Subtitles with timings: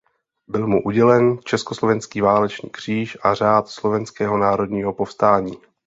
[0.47, 5.53] Byl mu udělen Československý válečný kříž a Řád Slovenského národního povstání.